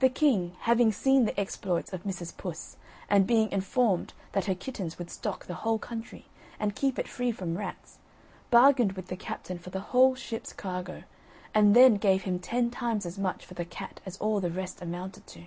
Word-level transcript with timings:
The 0.00 0.10
king, 0.10 0.54
having 0.60 0.92
seen 0.92 1.24
the 1.24 1.40
exploits 1.40 1.94
of 1.94 2.02
Mrs. 2.02 2.36
Puss, 2.36 2.76
and 3.08 3.26
being 3.26 3.50
informed 3.50 4.12
that 4.32 4.44
her 4.44 4.54
kittens 4.54 4.98
would 4.98 5.10
stock 5.10 5.46
the 5.46 5.54
whole 5.64 5.78
country, 5.78 6.26
and 6.60 6.76
keep 6.76 6.98
it 6.98 7.08
free 7.08 7.32
from 7.32 7.56
rats, 7.56 7.96
bargained 8.50 8.92
with 8.92 9.06
the 9.06 9.16
captain 9.16 9.58
for 9.58 9.70
the 9.70 9.80
whole 9.80 10.14
ship's 10.14 10.52
cargo, 10.52 11.04
and 11.54 11.74
then 11.74 11.94
gave 11.94 12.24
him 12.24 12.38
ten 12.38 12.70
times 12.70 13.06
as 13.06 13.18
much 13.18 13.46
for 13.46 13.54
the 13.54 13.64
cat 13.64 14.00
as 14.04 14.18
all 14.18 14.38
the 14.38 14.50
rest 14.50 14.82
amounted 14.82 15.26
to. 15.28 15.46